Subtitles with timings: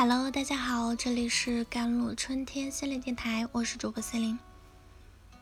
[0.00, 4.38] Hello，大家好，这里是甘露春天心灵电台，我是主播心灵。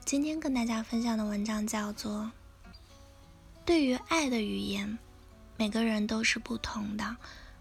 [0.07, 2.33] 今天跟大家分享的文章叫做
[3.67, 4.89] 《对于爱的语言》，
[5.59, 7.19] 每个人都是不同的，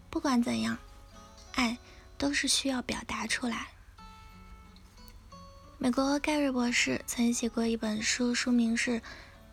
[0.09, 0.77] 不管怎样，
[1.55, 1.77] 爱
[2.17, 3.67] 都是需要表达出来。
[5.77, 8.91] 美国盖瑞博士曾写过一本书，书名是《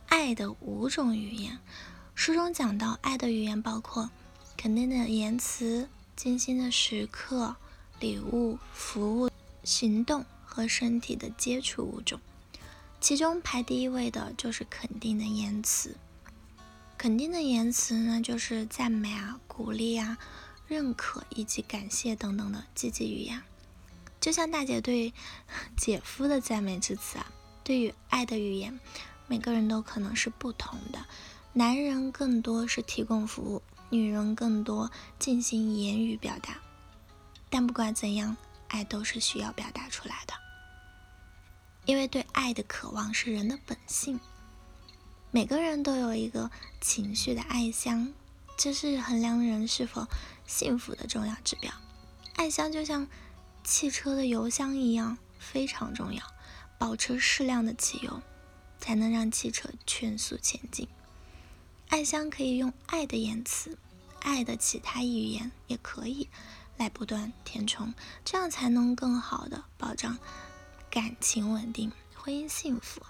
[0.07, 1.55] 爱的五种语言》，
[2.15, 4.09] 书中讲到，爱的语言包括
[4.57, 5.89] 肯定的言辞。
[6.15, 7.57] 精心的时刻、
[7.99, 9.31] 礼物、服务、
[9.65, 12.21] 行动和身体的接触五种，
[13.01, 15.97] 其中排第一位的就是肯定的言辞。
[16.99, 20.19] 肯定的言辞呢，就是赞美啊、鼓励啊、
[20.69, 23.43] 认可以及感谢等等的积极语言。
[24.21, 25.13] 就像大姐对
[25.77, 27.27] 姐夫的赞美之词啊，
[27.65, 28.79] 对于爱的语言，
[29.27, 31.07] 每个人都可能是不同的。
[31.55, 33.63] 男人更多是提供服务。
[33.93, 36.57] 女人更多进行言语表达，
[37.51, 38.35] 但不管怎样，
[38.69, 40.33] 爱都是需要表达出来的。
[41.85, 44.19] 因为对爱的渴望是人的本性，
[45.31, 48.15] 每个人都有一个情绪的爱箱，
[48.57, 50.09] 这是衡量人是否
[50.47, 51.71] 幸福的重要指标。
[52.35, 53.07] 爱箱就像
[53.63, 56.23] 汽车的油箱一样，非常重要，
[56.79, 58.23] 保持适量的汽油，
[58.81, 60.89] 才能让汽车全速前进。
[61.93, 63.77] 爱香可以用爱的言辞，
[64.21, 66.27] 爱的其他语言也可以
[66.79, 67.93] 来不断填充，
[68.25, 70.17] 这样才能更好的保障
[70.91, 73.03] 感情稳定、婚姻幸福。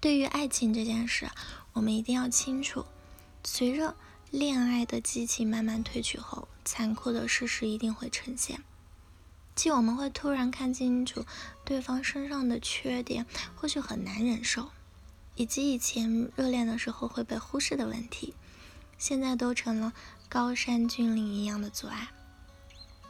[0.00, 1.30] 对于爱情这件事，
[1.72, 2.84] 我们一定要清楚，
[3.44, 3.94] 随着
[4.32, 8.64] 恋爱的激情慢慢褪去后，残酷的事实一定会呈现，
[9.54, 11.24] 即我们会突然看清楚
[11.64, 13.24] 对方身上的缺点，
[13.54, 14.72] 或许很难忍受。
[15.34, 18.34] 以及以前热恋的时候会被忽视的问题，
[18.98, 19.92] 现在都成了
[20.28, 22.08] 高山峻岭一样的阻碍。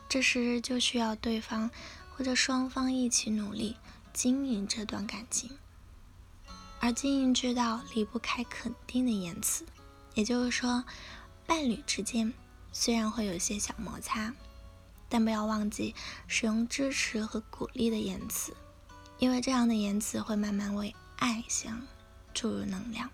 [0.09, 1.71] 这时就需要对方
[2.15, 3.77] 或者双方一起努力
[4.13, 5.51] 经营这段感情，
[6.81, 9.65] 而经营之道离不开肯定的言辞。
[10.15, 10.85] 也就是说，
[11.47, 12.33] 伴侣之间
[12.73, 14.35] 虽然会有些小摩擦，
[15.09, 15.95] 但不要忘记
[16.29, 18.55] 使用支持和鼓励的言辞，
[19.19, 21.81] 因为这样的言辞会慢慢为爱相。
[22.33, 23.11] 注入能量。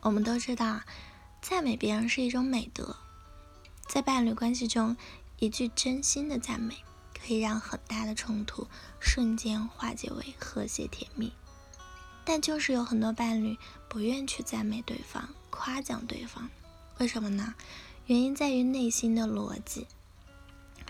[0.00, 0.80] 我们都知道，
[1.42, 2.96] 赞美别人是一种美德。
[3.86, 4.96] 在伴侣关系中，
[5.38, 6.76] 一句真心的赞美
[7.18, 8.66] 可以让很大的冲突
[9.00, 11.32] 瞬间化解为和谐甜蜜。
[12.24, 13.56] 但就是有很多伴侣
[13.88, 16.50] 不愿去赞美对方、夸奖对方，
[16.98, 17.54] 为什么呢？
[18.06, 19.86] 原因在于内心的逻辑。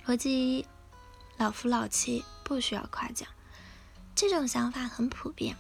[0.04, 0.66] 逻辑一：
[1.36, 3.28] 老夫老妻不需要夸奖。
[4.14, 5.56] 这种想法很普遍。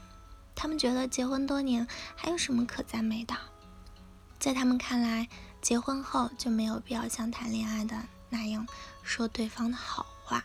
[0.58, 1.86] 他们觉得结婚多年
[2.16, 3.36] 还有什么可赞美的？
[4.40, 5.28] 在他们看来，
[5.62, 7.96] 结婚后就没有必要像谈恋爱的
[8.28, 8.66] 那样
[9.04, 10.44] 说对方的好话。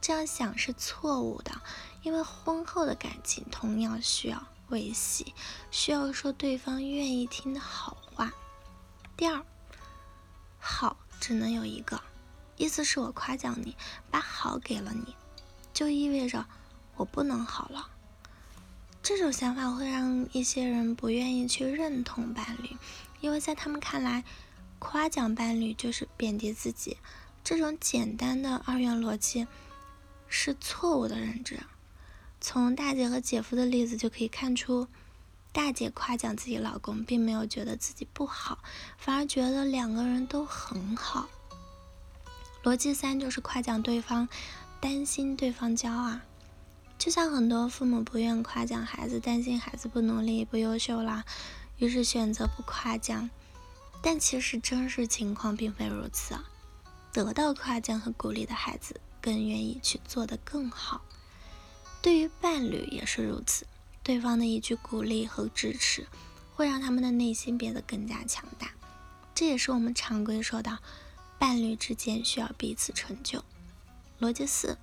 [0.00, 1.52] 这样想是错误的，
[2.00, 5.34] 因为婚后的感情同样需要维系，
[5.70, 8.32] 需要说对方愿意听的好话。
[9.18, 9.44] 第二，
[10.58, 12.00] 好只能有一个，
[12.56, 13.76] 意思是我夸奖你，
[14.10, 15.14] 把好给了你，
[15.74, 16.46] 就意味着
[16.96, 17.90] 我不能好了。
[19.02, 22.76] 这种想法会让一些人不愿意去认同伴侣，
[23.20, 24.22] 因为在他们看来，
[24.78, 26.96] 夸奖伴侣就是贬低自己。
[27.42, 29.48] 这种简单的二元逻辑
[30.28, 31.58] 是错误的认知。
[32.40, 34.86] 从大姐和姐夫的例子就可以看出，
[35.50, 38.58] 大姐夸奖自己老公，并没有觉得自己不好，
[38.98, 41.28] 反而觉得两个人都很好。
[42.62, 44.28] 逻辑三就是夸奖对方，
[44.80, 46.20] 担心对方骄傲。
[47.02, 51.24] 就像很多父母不愿夸奖孩子，担心孩子不努力、不优秀啦，
[51.78, 53.28] 于是选择不夸奖。
[54.00, 56.44] 但其实真实情况并非如此啊，
[57.12, 61.02] 得到夸奖和鼓励的孩子更愿意去做得更好。
[62.00, 63.66] 对于伴侣也是如此，
[64.04, 66.06] 对方的一句鼓励和支持，
[66.54, 68.70] 会让他们的内心变得更加强大。
[69.34, 70.78] 这也是我们常规说的，
[71.40, 73.42] 伴侣之间需要彼此成就。
[74.20, 74.78] 逻辑四。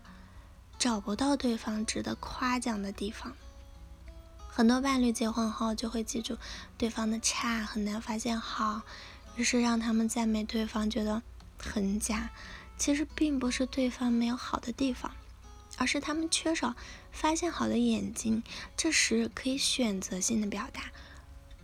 [0.80, 3.36] 找不到对方值得夸奖的地方，
[4.48, 6.38] 很多伴侣结婚后就会记住
[6.78, 8.82] 对方的差，很难发现好，
[9.36, 11.22] 于是让他们赞美对方觉得
[11.62, 12.30] 很假。
[12.78, 15.12] 其实并不是对方没有好的地方，
[15.76, 16.74] 而是他们缺少
[17.12, 18.42] 发现好的眼睛。
[18.78, 20.84] 这时可以选择性的表达，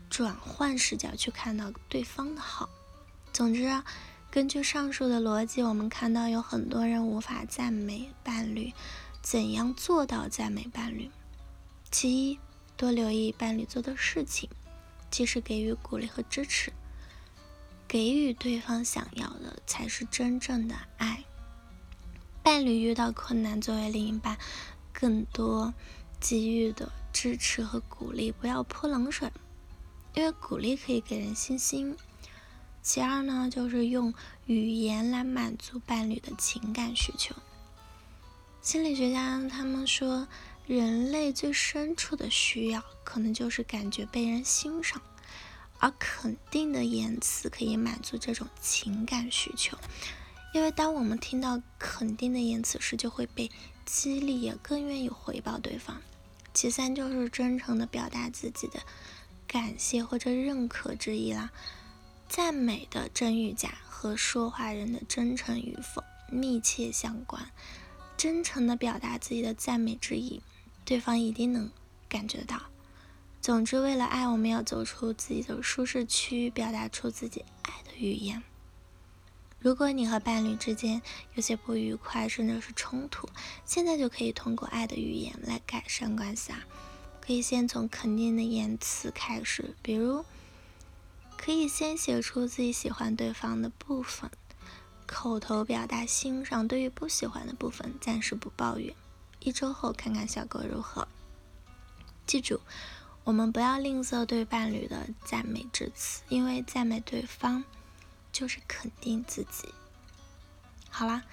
[0.10, 2.70] 转换视角去看到对方的好。
[3.32, 3.82] 总之，
[4.30, 8.74] 根据上述的逻辑，我们看到有很多人无法赞美伴侣。
[9.26, 11.10] 怎样做到赞美伴侣？
[11.90, 12.40] 其一，
[12.78, 14.48] 多留意伴侣做的事情，
[15.10, 16.72] 及时给予鼓励和支持。
[17.88, 21.24] 给予对方想要的，才是真正的爱。
[22.44, 24.38] 伴侣遇到困难，作为另一半，
[24.94, 25.74] 更多
[26.20, 29.32] 给予的支持和鼓励，不要泼冷水，
[30.14, 31.98] 因为鼓励可以给人信心。
[32.84, 34.14] 其二呢，就是用
[34.46, 37.36] 语言来满足伴侣的情感需求。
[38.66, 40.28] 心理学家他们说，
[40.66, 45.00] 人类最深处的需要，可能就是感觉被人欣赏，
[45.78, 49.78] 而肯定的言辞可以满足这种情感需求。
[50.52, 53.52] 因为当我们听到肯定的言辞时，就会被
[53.86, 56.02] 激励，也更愿意回报对方。
[56.56, 58.80] 其三就是真诚的表达自己的
[59.46, 61.52] 感谢或者认可之意啦。
[62.28, 67.52] 赞美的真与假和说话人的真诚与否密切相关。
[68.18, 70.42] 真诚的表达自己的赞美之意，
[70.84, 71.72] 对方一定能
[72.08, 72.64] 感觉到。
[73.42, 78.42] 总之，为了爱，我们要走出自己的舒适区，表达出自己爱的语言。
[79.60, 81.02] 如果你和伴侣之间
[81.34, 83.30] 有些不愉快，甚至是冲突，
[83.66, 86.66] 现在就可以通过爱的语言来改善关系啊！
[87.22, 90.24] 可以先从肯定的言辞开始，比如。
[91.38, 94.32] 可以先写出自己喜欢对方的部分，
[95.16, 98.94] 口头表达欣赏；对于不喜欢的部分，暂时不抱怨。
[99.40, 101.08] 一周后看看效果如何。
[102.28, 102.60] 记住，
[103.24, 107.64] 我们不要吝啬对伴侣的赞美之词，因为赞美对方
[108.34, 109.74] 就是肯定自己。
[110.90, 111.24] 好啦，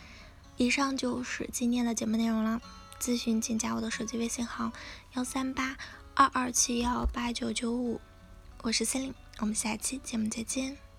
[0.56, 2.62] 以上就是今天的节目内容了。
[3.00, 4.70] 咨询请加我的手机微信号：
[5.14, 5.76] 幺三八
[6.14, 8.00] 二二七幺八九九五。
[8.62, 10.91] 我是森林，我们下期节目再见。